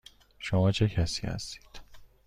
شما 0.39 0.71
چه 0.71 0.87
کسی 0.87 1.27
هستید؟ 1.27 1.81